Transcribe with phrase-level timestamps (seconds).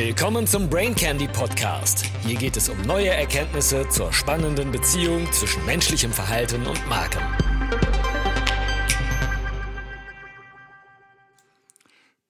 [0.00, 2.04] Willkommen zum Brain Candy Podcast.
[2.24, 7.20] Hier geht es um neue Erkenntnisse zur spannenden Beziehung zwischen menschlichem Verhalten und Marken.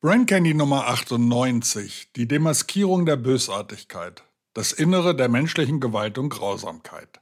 [0.01, 2.13] Brain Candy Nummer 98.
[2.17, 4.23] Die Demaskierung der Bösartigkeit.
[4.55, 7.21] Das Innere der menschlichen Gewalt und Grausamkeit.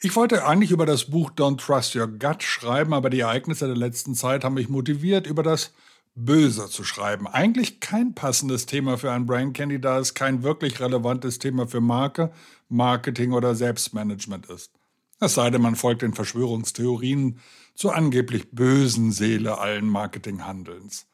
[0.00, 3.76] Ich wollte eigentlich über das Buch Don't Trust Your Gut schreiben, aber die Ereignisse der
[3.76, 5.72] letzten Zeit haben mich motiviert, über das
[6.16, 7.26] Böse zu schreiben.
[7.26, 11.82] Eigentlich kein passendes Thema für ein Brain Candy, da es kein wirklich relevantes Thema für
[11.82, 12.32] Marke,
[12.68, 14.72] Marketing oder Selbstmanagement ist.
[15.20, 17.38] Es sei denn, man folgt den Verschwörungstheorien
[17.74, 21.06] zur angeblich bösen Seele allen Marketinghandelns.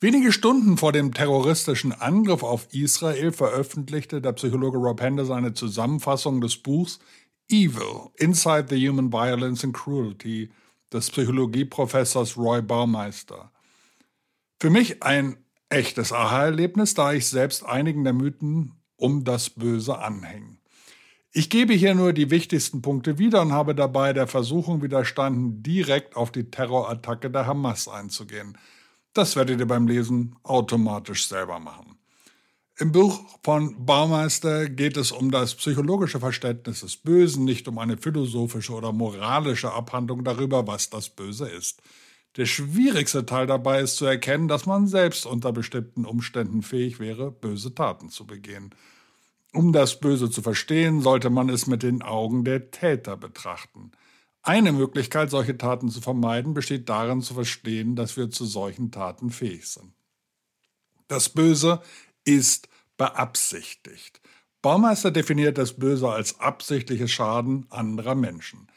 [0.00, 6.40] Wenige Stunden vor dem terroristischen Angriff auf Israel veröffentlichte der Psychologe Rob Henderson eine Zusammenfassung
[6.40, 7.00] des Buchs
[7.50, 10.50] Evil, Inside the Human Violence and Cruelty
[10.92, 13.50] des Psychologieprofessors Roy Baumeister.
[14.60, 15.36] Für mich ein
[15.68, 20.58] echtes Aha-Erlebnis, da ich selbst einigen der Mythen um das Böse anhänge.
[21.30, 26.16] Ich gebe hier nur die wichtigsten Punkte wieder und habe dabei der Versuchung widerstanden, direkt
[26.16, 28.58] auf die Terrorattacke der Hamas einzugehen.
[29.12, 31.96] Das werdet ihr beim Lesen automatisch selber machen.
[32.78, 37.96] Im Buch von Baumeister geht es um das psychologische Verständnis des Bösen, nicht um eine
[37.96, 41.80] philosophische oder moralische Abhandlung darüber, was das Böse ist.
[42.36, 47.32] Der schwierigste Teil dabei ist zu erkennen, dass man selbst unter bestimmten Umständen fähig wäre,
[47.32, 48.74] böse Taten zu begehen.
[49.52, 53.92] Um das Böse zu verstehen, sollte man es mit den Augen der Täter betrachten.
[54.42, 59.30] Eine Möglichkeit, solche Taten zu vermeiden, besteht darin zu verstehen, dass wir zu solchen Taten
[59.30, 59.92] fähig sind.
[61.08, 61.82] Das Böse
[62.24, 64.20] ist beabsichtigt.
[64.60, 68.68] Baumeister definiert das Böse als absichtliches Schaden anderer Menschen.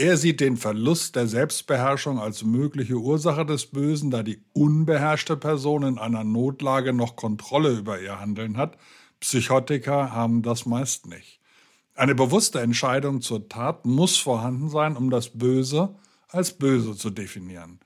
[0.00, 5.82] Er sieht den Verlust der Selbstbeherrschung als mögliche Ursache des Bösen, da die unbeherrschte Person
[5.82, 8.78] in einer Notlage noch Kontrolle über ihr Handeln hat.
[9.20, 11.38] Psychotiker haben das meist nicht.
[11.94, 15.94] Eine bewusste Entscheidung zur Tat muss vorhanden sein, um das Böse
[16.28, 17.78] als böse zu definieren.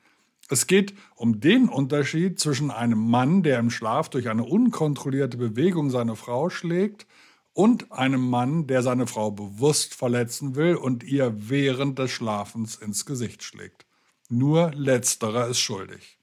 [0.49, 5.91] Es geht um den Unterschied zwischen einem Mann, der im Schlaf durch eine unkontrollierte Bewegung
[5.91, 7.09] seine Frau schlägt,
[7.55, 13.07] und einem Mann, der seine Frau bewusst verletzen will und ihr während des Schlafens ins
[13.07, 13.87] Gesicht schlägt.
[14.29, 16.19] Nur letzterer ist schuldig.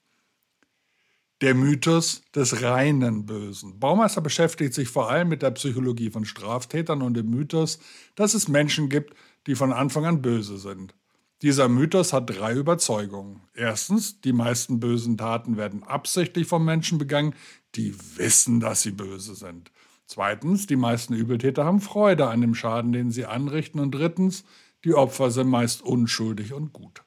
[1.40, 3.80] Der Mythos des reinen Bösen.
[3.80, 7.80] Baumeister beschäftigt sich vor allem mit der Psychologie von Straftätern und dem Mythos,
[8.16, 9.16] dass es Menschen gibt,
[9.48, 10.94] die von Anfang an böse sind.
[11.42, 13.42] Dieser Mythos hat drei Überzeugungen.
[13.56, 17.34] Erstens, die meisten bösen Taten werden absichtlich von Menschen begangen,
[17.74, 19.72] die wissen, dass sie böse sind.
[20.14, 23.80] Zweitens, die meisten Übeltäter haben Freude an dem Schaden, den sie anrichten.
[23.80, 24.44] Und drittens,
[24.84, 27.04] die Opfer sind meist unschuldig und gut.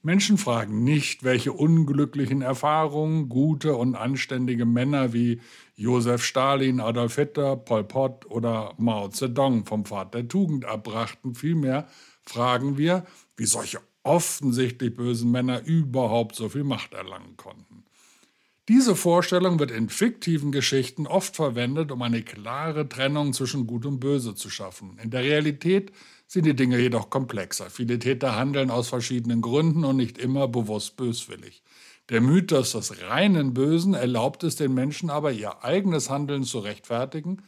[0.00, 5.42] Menschen fragen nicht, welche unglücklichen Erfahrungen gute und anständige Männer wie
[5.76, 11.34] Josef Stalin, Adolf Hitler, Pol Pot oder Mao Zedong vom Pfad der Tugend abbrachten.
[11.34, 11.86] Vielmehr
[12.22, 13.04] fragen wir,
[13.36, 17.84] wie solche offensichtlich bösen Männer überhaupt so viel Macht erlangen konnten.
[18.68, 23.98] Diese Vorstellung wird in fiktiven Geschichten oft verwendet, um eine klare Trennung zwischen Gut und
[23.98, 24.98] Böse zu schaffen.
[25.02, 25.90] In der Realität
[26.26, 27.70] sind die Dinge jedoch komplexer.
[27.70, 31.62] Viele Täter handeln aus verschiedenen Gründen und nicht immer bewusst böswillig.
[32.10, 37.42] Der Mythos des reinen Bösen erlaubt es den Menschen aber, ihr eigenes Handeln zu rechtfertigen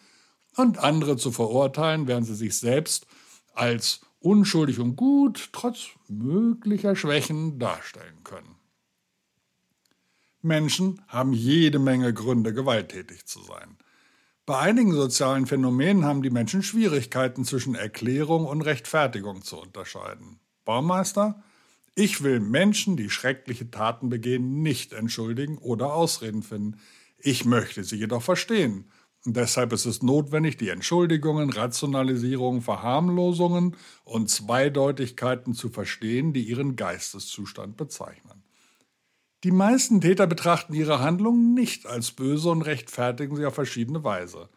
[0.56, 3.06] und andere zu verurteilen, während sie sich selbst
[3.52, 8.59] als unschuldig und gut trotz möglicher Schwächen darstellen können.
[10.42, 13.76] Menschen haben jede Menge Gründe, gewalttätig zu sein.
[14.46, 20.40] Bei einigen sozialen Phänomenen haben die Menschen Schwierigkeiten zwischen Erklärung und Rechtfertigung zu unterscheiden.
[20.64, 21.42] Baumeister,
[21.94, 26.80] ich will Menschen, die schreckliche Taten begehen, nicht entschuldigen oder Ausreden finden.
[27.18, 28.90] Ich möchte sie jedoch verstehen.
[29.26, 36.74] Und deshalb ist es notwendig, die Entschuldigungen, Rationalisierungen, Verharmlosungen und Zweideutigkeiten zu verstehen, die ihren
[36.74, 38.29] Geisteszustand bezeichnen.
[39.42, 44.50] Die meisten Täter betrachten ihre Handlungen nicht als böse und rechtfertigen sie auf verschiedene Weise.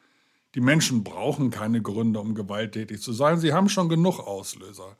[0.55, 4.97] Die Menschen brauchen keine Gründe, um gewalttätig zu sein, sie haben schon genug Auslöser.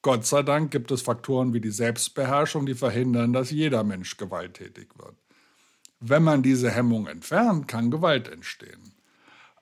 [0.00, 4.88] Gott sei Dank gibt es Faktoren wie die Selbstbeherrschung, die verhindern, dass jeder Mensch gewalttätig
[4.96, 5.14] wird.
[6.00, 8.92] Wenn man diese Hemmung entfernt, kann Gewalt entstehen.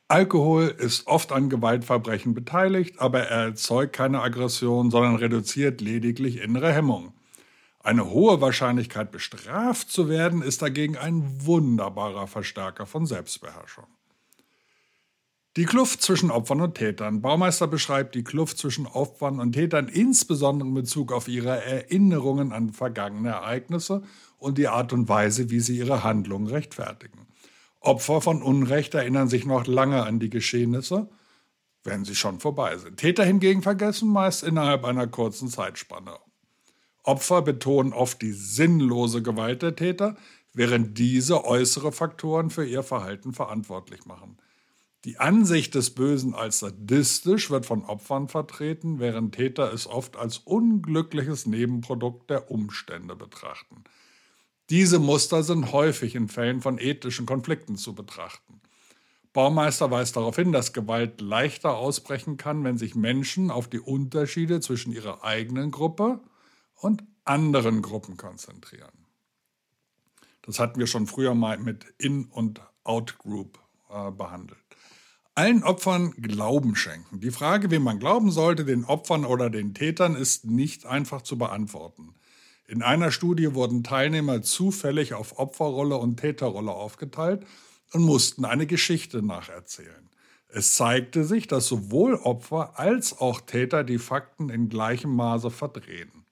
[0.08, 6.72] Alkohol ist oft an Gewaltverbrechen beteiligt, aber er erzeugt keine Aggression, sondern reduziert lediglich innere
[6.72, 7.12] Hemmung.
[7.86, 13.86] Eine hohe Wahrscheinlichkeit, bestraft zu werden, ist dagegen ein wunderbarer Verstärker von Selbstbeherrschung.
[15.56, 17.22] Die Kluft zwischen Opfern und Tätern.
[17.22, 22.70] Baumeister beschreibt die Kluft zwischen Opfern und Tätern insbesondere in Bezug auf ihre Erinnerungen an
[22.70, 24.02] vergangene Ereignisse
[24.38, 27.28] und die Art und Weise, wie sie ihre Handlungen rechtfertigen.
[27.78, 31.08] Opfer von Unrecht erinnern sich noch lange an die Geschehnisse,
[31.84, 32.96] wenn sie schon vorbei sind.
[32.96, 36.18] Täter hingegen vergessen meist innerhalb einer kurzen Zeitspanne.
[37.06, 40.16] Opfer betonen oft die sinnlose Gewalt der Täter,
[40.52, 44.38] während diese äußere Faktoren für ihr Verhalten verantwortlich machen.
[45.04, 50.38] Die Ansicht des Bösen als sadistisch wird von Opfern vertreten, während Täter es oft als
[50.38, 53.84] unglückliches Nebenprodukt der Umstände betrachten.
[54.68, 58.60] Diese Muster sind häufig in Fällen von ethischen Konflikten zu betrachten.
[59.32, 64.58] Baumeister weist darauf hin, dass Gewalt leichter ausbrechen kann, wenn sich Menschen auf die Unterschiede
[64.60, 66.20] zwischen ihrer eigenen Gruppe
[66.76, 69.06] und anderen Gruppen konzentrieren.
[70.42, 73.58] Das hatten wir schon früher mal mit In- und Out-Group
[73.90, 74.60] äh, behandelt.
[75.34, 77.20] Allen Opfern Glauben schenken.
[77.20, 81.36] Die Frage, wem man glauben sollte, den Opfern oder den Tätern, ist nicht einfach zu
[81.36, 82.14] beantworten.
[82.66, 87.46] In einer Studie wurden Teilnehmer zufällig auf Opferrolle und Täterrolle aufgeteilt
[87.92, 90.08] und mussten eine Geschichte nacherzählen.
[90.48, 96.25] Es zeigte sich, dass sowohl Opfer als auch Täter die Fakten in gleichem Maße verdrehen.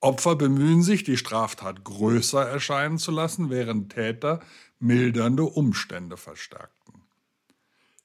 [0.00, 4.40] Opfer bemühen sich, die Straftat größer erscheinen zu lassen, während Täter
[4.78, 7.02] mildernde Umstände verstärkten.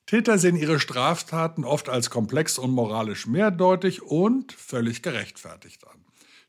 [0.05, 6.03] Täter sehen ihre Straftaten oft als komplex und moralisch mehrdeutig und völlig gerechtfertigt an.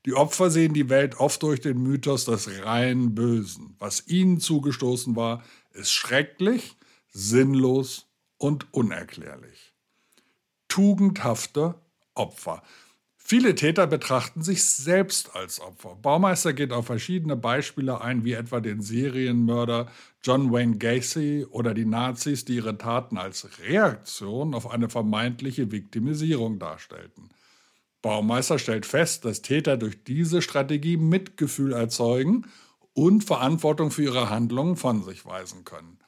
[0.07, 3.77] Die Opfer sehen die Welt oft durch den Mythos des rein Bösen.
[3.79, 5.43] Was ihnen zugestoßen war,
[5.73, 6.77] ist schrecklich,
[7.11, 8.07] sinnlos
[8.37, 9.73] und unerklärlich.
[10.69, 11.77] Tugendhafte
[12.15, 12.63] Opfer.
[13.27, 15.97] Viele Täter betrachten sich selbst als Opfer.
[16.01, 19.89] Baumeister geht auf verschiedene Beispiele ein, wie etwa den Serienmörder
[20.23, 26.59] John Wayne Gacy oder die Nazis, die ihre Taten als Reaktion auf eine vermeintliche Viktimisierung
[26.59, 27.31] darstellten.
[28.03, 32.45] Baumeister stellt fest, dass Täter durch diese Strategie Mitgefühl erzeugen
[32.93, 36.04] und Verantwortung für ihre Handlungen von sich weisen können.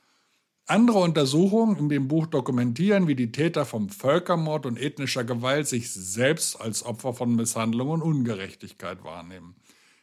[0.69, 5.93] Andere Untersuchungen in dem Buch dokumentieren, wie die Täter vom Völkermord und ethnischer Gewalt sich
[5.93, 9.55] selbst als Opfer von Misshandlung und Ungerechtigkeit wahrnehmen.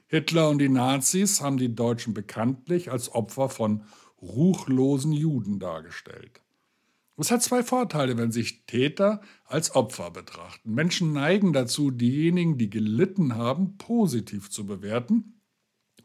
[0.07, 3.83] Hitler und die Nazis haben die Deutschen bekanntlich als Opfer von
[4.21, 6.39] ruchlosen Juden dargestellt.
[7.17, 10.73] Es hat zwei Vorteile, wenn sich Täter als Opfer betrachten.
[10.73, 15.41] Menschen neigen dazu, diejenigen, die gelitten haben, positiv zu bewerten.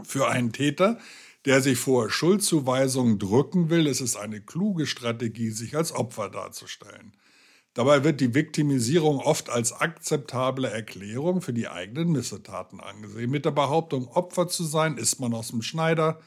[0.03, 0.99] Für einen Täter,
[1.45, 7.17] der sich vor Schuldzuweisungen drücken will, ist es eine kluge Strategie, sich als Opfer darzustellen.
[7.75, 13.31] Dabei wird die Viktimisierung oft als akzeptable Erklärung für die eigenen Missetaten angesehen.
[13.31, 16.21] Mit der Behauptung, Opfer zu sein, ist man aus dem Schneider,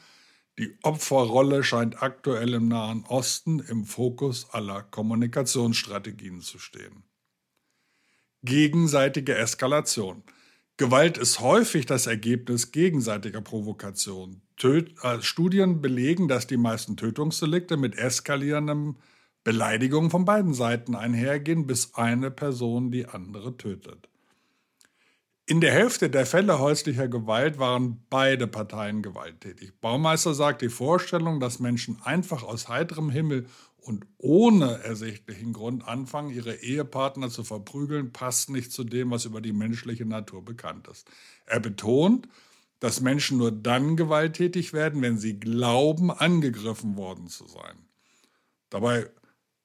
[0.58, 7.04] die Opferrolle scheint aktuell im Nahen Osten im Fokus aller Kommunikationsstrategien zu stehen.
[8.42, 10.24] Gegenseitige Eskalation.
[10.78, 14.40] Gewalt ist häufig das Ergebnis gegenseitiger Provokation.
[14.56, 18.96] Töt äh, Studien belegen, dass die meisten Tötungsdelikte mit eskalierenden
[19.44, 24.08] Beleidigungen von beiden Seiten einhergehen, bis eine Person die andere tötet.
[25.44, 29.72] In der Hälfte der Fälle häuslicher Gewalt waren beide Parteien gewalttätig.
[29.80, 33.46] Baumeister sagt, die Vorstellung, dass Menschen einfach aus heiterem Himmel
[33.82, 39.40] und ohne ersichtlichen Grund anfangen, ihre Ehepartner zu verprügeln, passt nicht zu dem, was über
[39.40, 41.08] die menschliche Natur bekannt ist.
[41.46, 42.28] Er betont,
[42.78, 47.76] dass Menschen nur dann gewalttätig werden, wenn sie glauben, angegriffen worden zu sein.
[48.70, 49.10] Dabei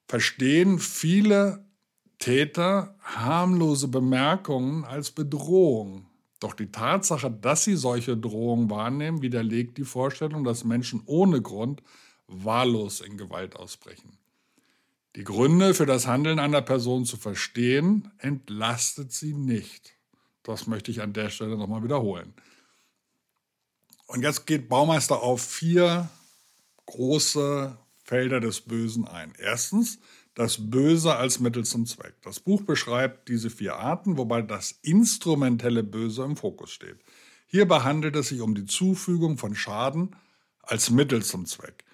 [0.06, 1.64] verstehen viele
[2.18, 6.06] Täter harmlose Bemerkungen als Bedrohung.
[6.40, 11.82] Doch die Tatsache, dass sie solche Drohungen wahrnehmen, widerlegt die Vorstellung, dass Menschen ohne Grund
[12.28, 14.18] wahllos in Gewalt ausbrechen.
[15.16, 19.94] Die Gründe für das Handeln einer Person zu verstehen, entlastet sie nicht.
[20.42, 22.34] Das möchte ich an der Stelle nochmal wiederholen.
[24.06, 26.08] Und jetzt geht Baumeister auf vier
[26.86, 29.32] große Felder des Bösen ein.
[29.38, 29.98] Erstens,
[30.34, 32.14] das Böse als Mittel zum Zweck.
[32.22, 37.00] Das Buch beschreibt diese vier Arten, wobei das instrumentelle Böse im Fokus steht.
[37.46, 40.14] Hierbei handelt es sich um die Zufügung von Schaden
[40.62, 41.84] als Mittel zum Zweck.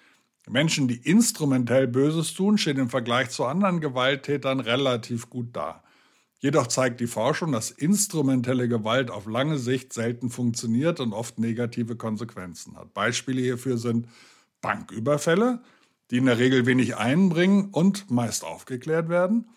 [0.49, 5.83] Menschen, die instrumentell Böses tun, stehen im Vergleich zu anderen Gewalttätern relativ gut da.
[6.39, 11.95] Jedoch zeigt die Forschung, dass instrumentelle Gewalt auf lange Sicht selten funktioniert und oft negative
[11.95, 12.93] Konsequenzen hat.
[12.93, 14.07] Beispiele hierfür sind
[14.61, 15.61] Banküberfälle,
[16.11, 19.47] die in der Regel wenig einbringen und meist aufgeklärt werden,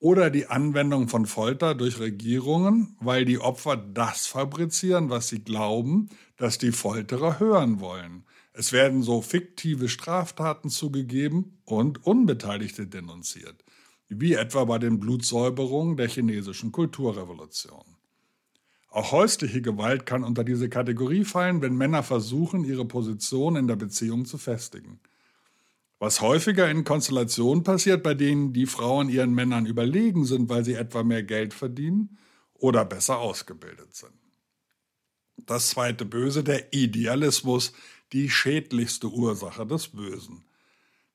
[0.00, 6.08] oder die Anwendung von Folter durch Regierungen, weil die Opfer das fabrizieren, was sie glauben,
[6.36, 8.24] dass die Folterer hören wollen.
[8.58, 13.64] Es werden so fiktive Straftaten zugegeben und Unbeteiligte denunziert,
[14.08, 17.84] wie etwa bei den Blutsäuberungen der chinesischen Kulturrevolution.
[18.90, 23.76] Auch häusliche Gewalt kann unter diese Kategorie fallen, wenn Männer versuchen, ihre Position in der
[23.76, 24.98] Beziehung zu festigen.
[26.00, 30.74] Was häufiger in Konstellationen passiert, bei denen die Frauen ihren Männern überlegen sind, weil sie
[30.74, 32.18] etwa mehr Geld verdienen
[32.54, 34.14] oder besser ausgebildet sind.
[35.46, 37.72] Das zweite Böse, der Idealismus,
[38.12, 40.44] die schädlichste Ursache des Bösen.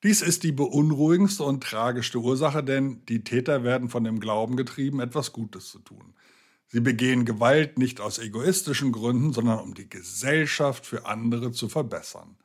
[0.04, 5.00] Dies ist die beunruhigendste und tragischste Ursache, denn die Täter werden von dem Glauben getrieben,
[5.00, 6.14] etwas Gutes zu tun.
[6.68, 12.36] Sie begehen Gewalt nicht aus egoistischen Gründen, sondern um die Gesellschaft für andere zu verbessern.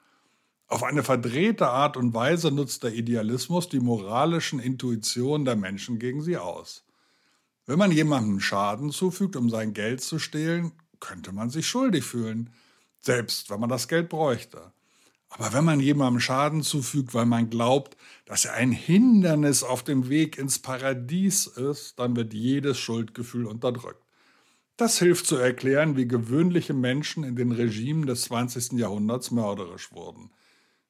[0.69, 6.21] Auf eine verdrehte Art und Weise nutzt der Idealismus die moralischen Intuitionen der Menschen gegen
[6.21, 6.85] sie aus.
[7.65, 12.51] Wenn man jemandem Schaden zufügt, um sein Geld zu stehlen, könnte man sich schuldig fühlen,
[13.01, 14.73] selbst wenn man das Geld bräuchte.
[15.31, 20.09] Aber wenn man jemandem Schaden zufügt, weil man glaubt, dass er ein Hindernis auf dem
[20.09, 24.03] Weg ins Paradies ist, dann wird jedes Schuldgefühl unterdrückt.
[24.77, 28.73] Das hilft zu erklären, wie gewöhnliche Menschen in den Regimen des 20.
[28.73, 30.31] Jahrhunderts mörderisch wurden.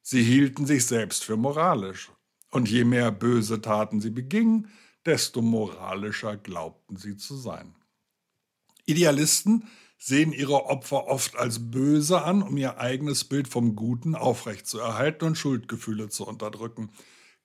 [0.02, 2.10] Sie hielten sich selbst für moralisch.
[2.50, 4.68] Und je mehr böse Taten sie begingen,
[5.04, 7.74] desto moralischer glaubten sie zu sein.
[8.86, 9.64] Idealisten
[9.98, 15.36] sehen ihre Opfer oft als böse an, um ihr eigenes Bild vom Guten aufrechtzuerhalten und
[15.36, 16.90] Schuldgefühle zu unterdrücken.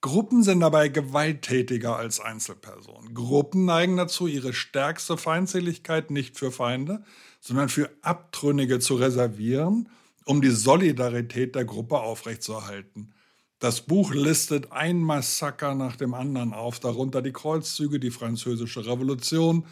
[0.02, 3.14] Gruppen sind dabei gewalttätiger als Einzelpersonen.
[3.14, 7.04] Gruppen neigen dazu, ihre stärkste Feindseligkeit nicht für Feinde,
[7.40, 9.90] sondern für Abtrünnige zu reservieren,
[10.26, 13.14] um die Solidarität der Gruppe aufrechtzuerhalten.
[13.60, 19.66] Das Buch listet ein Massaker nach dem anderen auf, darunter die Kreuzzüge, die Französische Revolution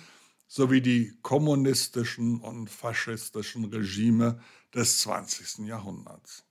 [0.52, 4.42] sowie die kommunistischen und faschistischen Regime
[4.76, 5.66] des 20.
[5.66, 6.44] Jahrhunderts.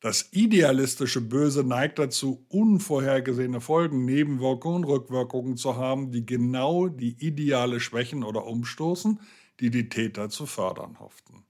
[0.00, 7.78] Das idealistische Böse neigt dazu, unvorhergesehene Folgen, Nebenwirkungen, Rückwirkungen zu haben, die genau die Ideale
[7.78, 9.20] schwächen oder umstoßen,
[9.60, 11.44] die die Täter zu fördern hofften.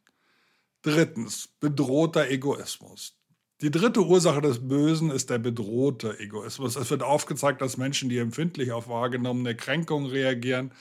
[0.83, 3.17] Drittens, bedrohter Egoismus.
[3.63, 6.77] Die dritte Ursache des Bösen ist der bedrohte Egoismus.
[6.77, 10.73] Es wird aufgezeigt, dass Menschen, die empfindlich auf wahrgenommene Kränkungen reagieren,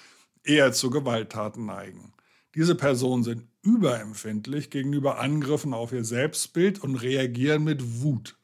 [0.44, 2.14] eher zu Gewalttaten neigen.
[2.56, 8.38] Diese Personen sind überempfindlich gegenüber Angriffen auf ihr Selbstbild und reagieren mit Wut,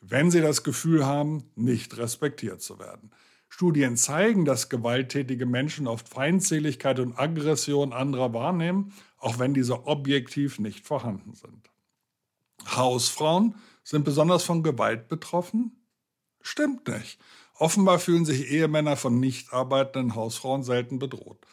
[0.00, 3.10] wenn sie das Gefühl haben, nicht respektiert zu werden.
[3.48, 10.58] Studien zeigen, dass gewalttätige Menschen oft Feindseligkeit und Aggression anderer wahrnehmen, auch wenn diese objektiv
[10.58, 11.70] nicht vorhanden sind.
[12.66, 15.84] Hausfrauen sind besonders von Gewalt betroffen?
[16.40, 17.20] Stimmt nicht.
[17.62, 21.46] Offenbar fühlen sich Ehemänner von nicht arbeitenden Hausfrauen selten bedroht.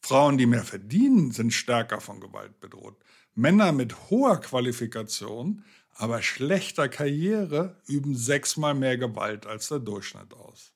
[0.00, 2.96] Frauen, die mehr verdienen, sind stärker von Gewalt bedroht.
[3.36, 5.62] Männer mit hoher Qualifikation,
[5.94, 10.72] aber schlechter Karriere üben sechsmal mehr Gewalt als der Durchschnitt aus.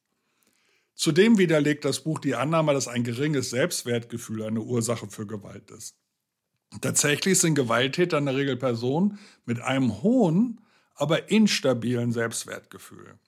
[0.95, 5.97] Zudem widerlegt das Buch die Annahme, dass ein geringes Selbstwertgefühl eine Ursache für Gewalt ist.
[6.81, 10.61] Tatsächlich sind Gewalttäter in der Regel Personen mit einem hohen,
[10.95, 13.19] aber instabilen Selbstwertgefühl.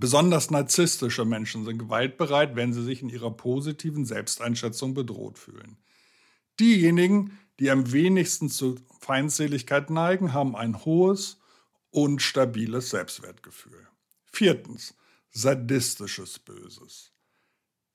[0.00, 5.76] Besonders narzisstische Menschen sind gewaltbereit, wenn sie sich in ihrer positiven Selbsteinschätzung bedroht fühlen.
[6.58, 11.38] Diejenigen, die am wenigsten zu Feindseligkeit neigen, haben ein hohes
[11.90, 13.86] und stabiles Selbstwertgefühl.
[14.32, 14.94] Viertens,
[15.30, 17.12] sadistisches Böses.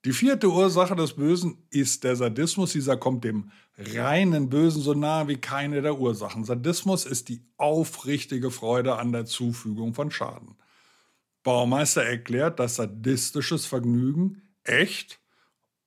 [0.06, 2.72] Die vierte Ursache des Bösen ist der Sadismus.
[2.72, 6.44] Dieser kommt dem reinen Bösen so nahe wie keine der Ursachen.
[6.44, 10.56] Sadismus ist die aufrichtige Freude an der Zufügung von Schaden.
[11.42, 15.20] Baumeister erklärt, dass sadistisches Vergnügen echt,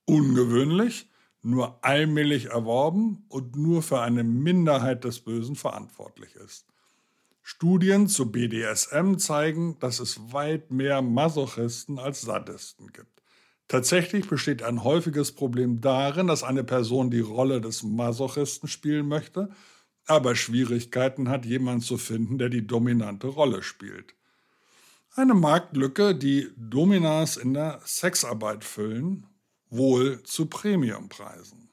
[0.05, 1.09] ungewöhnlich,
[1.41, 6.65] nur allmählich erworben und nur für eine Minderheit des Bösen verantwortlich ist.
[7.41, 13.21] Studien zu BDSM zeigen, dass es weit mehr Masochisten als Sadisten gibt.
[13.67, 19.49] Tatsächlich besteht ein häufiges Problem darin, dass eine Person die Rolle des Masochisten spielen möchte,
[20.05, 24.15] aber Schwierigkeiten hat, jemanden zu finden, der die dominante Rolle spielt.
[25.15, 29.27] Eine Marktlücke, die Dominas in der Sexarbeit füllen,
[29.69, 31.69] wohl zu Premiumpreisen.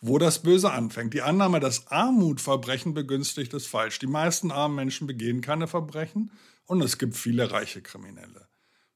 [0.00, 1.12] Wo das Böse anfängt.
[1.12, 3.98] Die Annahme, dass Armut Verbrechen begünstigt, ist falsch.
[3.98, 6.32] Die meisten armen Menschen begehen keine Verbrechen
[6.64, 8.48] und es gibt viele reiche Kriminelle.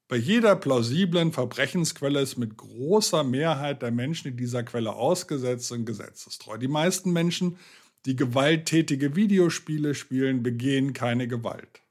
[0.09, 5.85] Bei jeder plausiblen Verbrechensquelle ist mit großer Mehrheit der Menschen, die dieser Quelle ausgesetzt sind,
[5.85, 6.57] gesetzestreu.
[6.57, 7.59] Die meisten Menschen,
[8.07, 11.84] die gewalttätige Videospiele spielen, begehen keine Gewalt.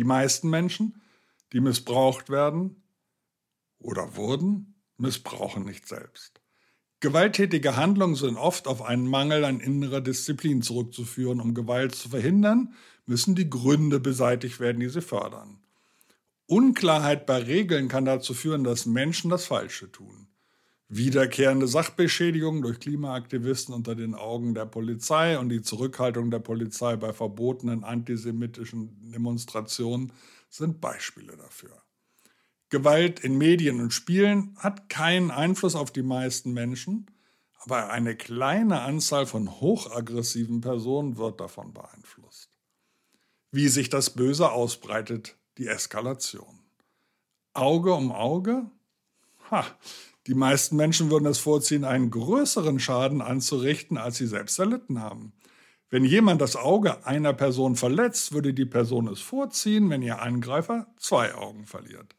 [0.00, 1.02] Die meisten Menschen,
[1.52, 2.82] die missbraucht werden
[3.78, 6.40] oder wurden, missbrauchen nicht selbst.
[7.00, 11.38] Gewalttätige Handlungen sind oft auf einen Mangel an innerer Disziplin zurückzuführen.
[11.38, 12.72] Um Gewalt zu verhindern,
[13.04, 15.62] müssen die Gründe beseitigt werden, die sie fördern.
[16.46, 20.28] Unklarheit bei Regeln kann dazu führen, dass Menschen das Falsche tun.
[20.90, 27.12] Wiederkehrende Sachbeschädigung durch Klimaaktivisten unter den Augen der Polizei und die Zurückhaltung der Polizei bei
[27.12, 30.12] verbotenen antisemitischen Demonstrationen
[30.50, 31.80] sind Beispiele dafür.
[32.70, 37.06] Gewalt in Medien und Spielen hat keinen Einfluss auf die meisten Menschen,
[37.60, 42.50] aber eine kleine Anzahl von hochaggressiven Personen wird davon beeinflusst.
[43.52, 46.60] Wie sich das Böse ausbreitet, die Eskalation.
[47.54, 48.70] Auge um Auge?
[49.50, 49.66] Ha,
[50.30, 55.32] die meisten Menschen würden es vorziehen, einen größeren Schaden anzurichten, als sie selbst erlitten haben.
[55.88, 60.86] Wenn jemand das Auge einer Person verletzt, würde die Person es vorziehen, wenn ihr Angreifer
[60.98, 62.14] zwei Augen verliert.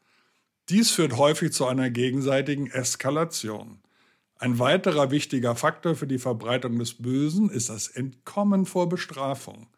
[0.68, 3.78] Dies führt häufig zu einer gegenseitigen Eskalation.
[4.36, 9.68] Ein weiterer wichtiger Faktor für die Verbreitung des Bösen ist das Entkommen vor Bestrafung.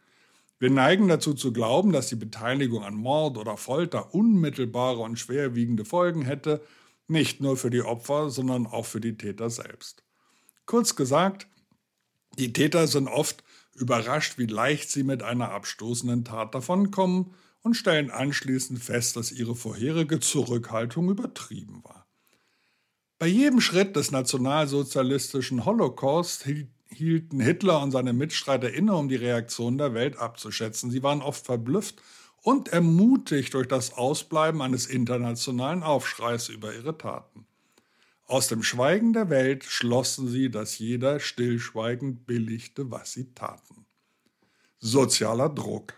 [0.59, 5.85] Wir neigen dazu zu glauben, dass die Beteiligung an Mord oder Folter unmittelbare und schwerwiegende
[5.85, 6.63] Folgen hätte
[7.09, 10.03] nicht nur für die Opfer, sondern auch für die Täter selbst.
[10.67, 11.47] Kurz gesagt,
[12.39, 13.45] die Täter sind oft
[13.75, 19.55] überrascht, wie leicht sie mit einer abstoßenden Tat davonkommen und stellen anschließend fest, dass ihre
[19.55, 22.07] vorherige Zurückhaltung übertrieben war.
[23.19, 26.47] Bei jedem Schritt des nationalsozialistischen Holocaust
[26.89, 30.91] hielten Hitler und seine Mitstreiter inne, um die Reaktion der Welt abzuschätzen.
[30.91, 32.03] Sie waren oft verblüfft
[32.45, 37.47] und ermutigt durch das Ausbleiben eines internationalen Aufschreis über ihre Taten.
[38.27, 43.87] Aus dem Schweigen der Welt schlossen sie, dass jeder stillschweigend billigte, was sie taten.
[44.79, 45.95] Sozialer Druck.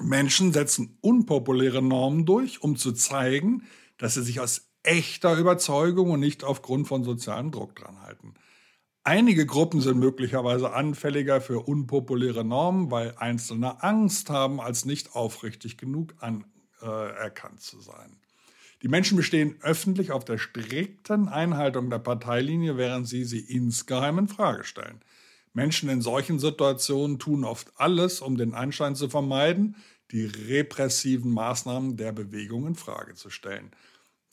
[0.00, 6.20] Menschen setzen unpopuläre Normen durch, um zu zeigen, dass sie sich aus echter Überzeugung und
[6.20, 8.34] nicht aufgrund von sozialem Druck dran halten.
[9.06, 15.78] Einige Gruppen sind möglicherweise anfälliger für unpopuläre Normen, weil Einzelne Angst haben, als nicht aufrichtig
[15.78, 18.16] genug anerkannt äh, zu sein.
[18.82, 24.26] Die Menschen bestehen öffentlich auf der strikten Einhaltung der Parteilinie, während sie sie insgeheim in
[24.26, 25.00] Frage stellen.
[25.52, 29.76] Menschen in solchen Situationen tun oft alles, um den Anschein zu vermeiden,
[30.10, 33.70] die repressiven Maßnahmen der Bewegung in Frage zu stellen.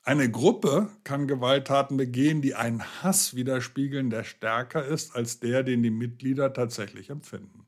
[0.05, 5.81] Eine Gruppe kann Gewalttaten begehen, die einen Hass widerspiegeln, der stärker ist als der, den
[5.81, 7.65] die Mitglieder tatsächlich empfinden.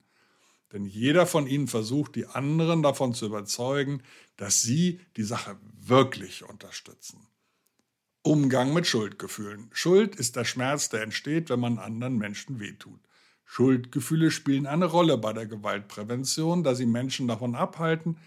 [0.73, 4.03] Denn jeder von ihnen versucht, die anderen davon zu überzeugen,
[4.35, 7.25] dass sie die Sache wirklich unterstützen.
[8.21, 9.69] Umgang mit Schuldgefühlen.
[9.71, 12.99] Schuld ist der Schmerz, der entsteht, wenn man anderen Menschen wehtut.
[13.45, 18.17] Schuldgefühle spielen eine Rolle bei der Gewaltprävention, da sie Menschen davon abhalten,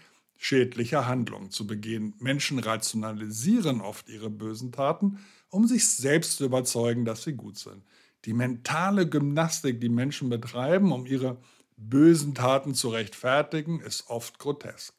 [0.41, 2.15] schädliche Handlungen zu begehen.
[2.17, 7.83] Menschen rationalisieren oft ihre bösen Taten, um sich selbst zu überzeugen, dass sie gut sind.
[8.23, 11.41] Die mentale Gymnastik, die Menschen betreiben, um ihre
[11.75, 14.95] bösen Taten zu rechtfertigen, ist oft grotesk.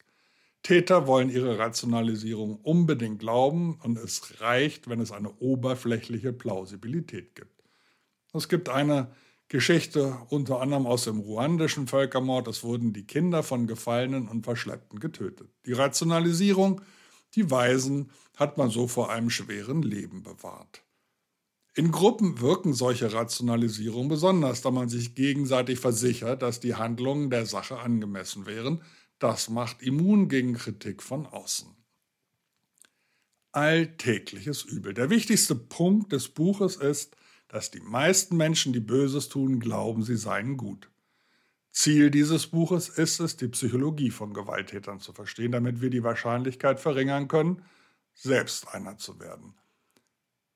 [0.61, 7.63] Täter wollen ihre Rationalisierung unbedingt glauben und es reicht, wenn es eine oberflächliche Plausibilität gibt.
[8.31, 9.11] Es gibt eine
[9.51, 12.47] Geschichte unter anderem aus dem ruandischen Völkermord.
[12.47, 15.49] Es wurden die Kinder von Gefallenen und Verschleppten getötet.
[15.65, 16.79] Die Rationalisierung,
[17.35, 20.85] die Weisen hat man so vor einem schweren Leben bewahrt.
[21.75, 27.45] In Gruppen wirken solche Rationalisierungen besonders, da man sich gegenseitig versichert, dass die Handlungen der
[27.45, 28.81] Sache angemessen wären.
[29.19, 31.67] Das macht immun gegen Kritik von außen.
[33.51, 34.93] Alltägliches Übel.
[34.93, 37.17] Der wichtigste Punkt des Buches ist,
[37.51, 40.89] dass die meisten Menschen, die Böses tun, glauben, sie seien gut.
[41.69, 46.79] Ziel dieses Buches ist es, die Psychologie von Gewalttätern zu verstehen, damit wir die Wahrscheinlichkeit
[46.79, 47.61] verringern können,
[48.13, 49.53] selbst einer zu werden.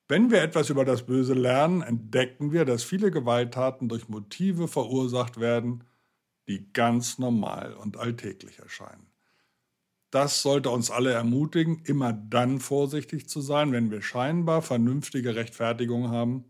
[0.08, 5.38] Wenn wir etwas über das Böse lernen, entdecken wir, dass viele Gewalttaten durch Motive verursacht
[5.38, 5.84] werden,
[6.48, 9.06] die ganz normal und alltäglich erscheinen.
[10.10, 16.10] Das sollte uns alle ermutigen, immer dann vorsichtig zu sein, wenn wir scheinbar vernünftige Rechtfertigung
[16.10, 16.46] haben,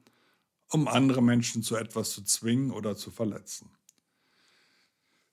[0.70, 3.70] um andere Menschen zu etwas zu zwingen oder zu verletzen.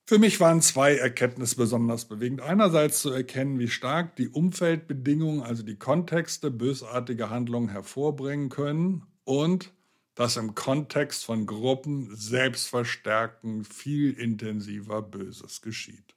[0.05, 2.41] Für mich waren zwei Erkenntnisse besonders bewegend.
[2.41, 9.71] Einerseits zu erkennen, wie stark die Umfeldbedingungen, also die Kontexte bösartige Handlungen hervorbringen können und
[10.15, 16.15] dass im Kontext von Gruppen selbstverstärkend viel intensiver Böses geschieht.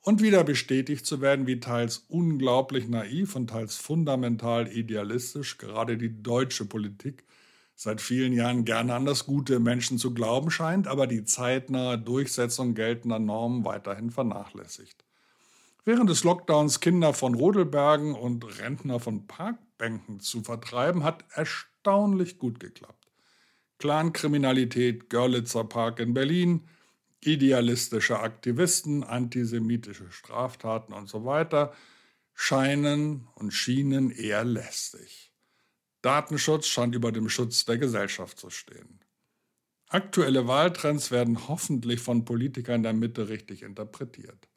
[0.00, 6.22] Und wieder bestätigt zu werden, wie teils unglaublich naiv und teils fundamental idealistisch gerade die
[6.22, 7.24] deutsche Politik
[7.80, 12.74] seit vielen Jahren gerne an das Gute Menschen zu glauben scheint, aber die zeitnahe Durchsetzung
[12.74, 15.04] geltender Normen weiterhin vernachlässigt.
[15.84, 22.58] Während des Lockdowns Kinder von Rodelbergen und Rentner von Parkbänken zu vertreiben, hat erstaunlich gut
[22.58, 23.06] geklappt.
[23.78, 26.66] Clankriminalität, Görlitzer Park in Berlin,
[27.20, 31.72] idealistische Aktivisten, antisemitische Straftaten und so weiter
[32.34, 35.27] scheinen und schienen eher lästig.
[36.02, 39.00] Datenschutz scheint über dem Schutz der Gesellschaft zu stehen.
[39.88, 44.48] Aktuelle Wahltrends werden hoffentlich von Politikern der Mitte richtig interpretiert.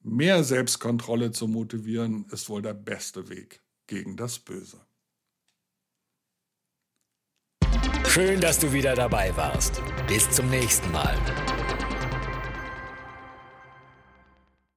[0.00, 4.80] Mehr Selbstkontrolle zu motivieren, ist wohl der beste Weg gegen das Böse.
[8.06, 9.82] Schön, dass du wieder dabei warst.
[10.06, 11.16] Bis zum nächsten Mal.